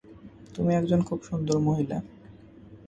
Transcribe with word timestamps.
তুমি 0.55 0.71
একজন 0.75 0.99
খুব 1.01 1.19
সুন্দরী 1.23 1.61
মহিলা। 1.67 1.97